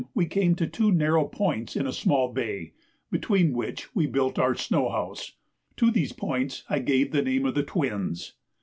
[0.15, 2.73] we came to two narrow points in a small bay,
[3.11, 5.33] between which we built our snow house.
[5.77, 8.33] To these points I gave the name of "the Twins."